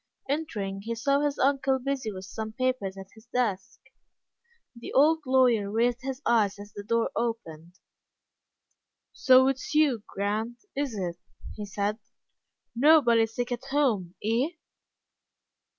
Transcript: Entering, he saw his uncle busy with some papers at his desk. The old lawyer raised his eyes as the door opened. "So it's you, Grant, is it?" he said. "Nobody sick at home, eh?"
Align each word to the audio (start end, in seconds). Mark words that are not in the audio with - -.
Entering, 0.27 0.81
he 0.81 0.95
saw 0.95 1.19
his 1.21 1.37
uncle 1.37 1.77
busy 1.77 2.11
with 2.11 2.25
some 2.25 2.53
papers 2.53 2.97
at 2.97 3.09
his 3.13 3.27
desk. 3.27 3.81
The 4.75 4.91
old 4.93 5.19
lawyer 5.27 5.69
raised 5.69 6.01
his 6.01 6.23
eyes 6.25 6.57
as 6.57 6.73
the 6.73 6.81
door 6.81 7.11
opened. 7.15 7.75
"So 9.13 9.47
it's 9.47 9.75
you, 9.75 10.01
Grant, 10.07 10.65
is 10.75 10.95
it?" 10.95 11.17
he 11.53 11.67
said. 11.67 11.99
"Nobody 12.75 13.27
sick 13.27 13.51
at 13.51 13.65
home, 13.65 14.15
eh?" 14.23 14.47